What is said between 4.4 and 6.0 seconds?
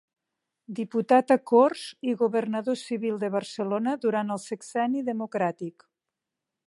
sexenni democràtic.